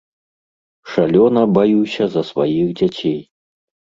[0.93, 3.15] Шалёна баюся за сваіх дзяцей.